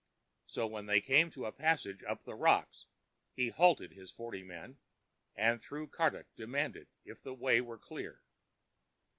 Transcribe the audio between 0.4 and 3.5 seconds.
So when they came to a passage up the rocks, he